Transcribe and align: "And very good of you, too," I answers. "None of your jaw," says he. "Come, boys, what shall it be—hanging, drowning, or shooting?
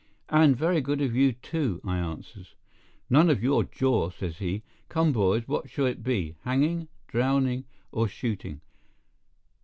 "And 0.29 0.55
very 0.57 0.81
good 0.81 0.99
of 0.99 1.15
you, 1.15 1.31
too," 1.31 1.79
I 1.85 1.99
answers. 1.99 2.55
"None 3.07 3.29
of 3.29 3.43
your 3.43 3.63
jaw," 3.63 4.09
says 4.09 4.39
he. 4.39 4.63
"Come, 4.89 5.11
boys, 5.11 5.47
what 5.47 5.69
shall 5.69 5.85
it 5.85 6.01
be—hanging, 6.01 6.87
drowning, 7.05 7.65
or 7.91 8.07
shooting? 8.07 8.61